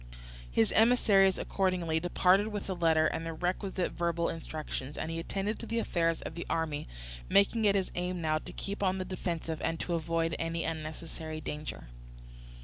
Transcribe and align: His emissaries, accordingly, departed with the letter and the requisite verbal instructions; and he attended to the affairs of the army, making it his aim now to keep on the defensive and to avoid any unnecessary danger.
His 0.49 0.71
emissaries, 0.71 1.37
accordingly, 1.37 1.99
departed 1.99 2.47
with 2.47 2.65
the 2.65 2.73
letter 2.73 3.05
and 3.05 3.23
the 3.23 3.33
requisite 3.33 3.91
verbal 3.91 4.29
instructions; 4.29 4.97
and 4.97 5.11
he 5.11 5.19
attended 5.19 5.59
to 5.59 5.67
the 5.67 5.77
affairs 5.77 6.23
of 6.23 6.33
the 6.33 6.47
army, 6.49 6.87
making 7.29 7.65
it 7.65 7.75
his 7.75 7.91
aim 7.93 8.19
now 8.19 8.39
to 8.39 8.51
keep 8.51 8.81
on 8.81 8.97
the 8.97 9.05
defensive 9.05 9.61
and 9.61 9.79
to 9.81 9.93
avoid 9.93 10.35
any 10.39 10.63
unnecessary 10.63 11.39
danger. 11.39 11.89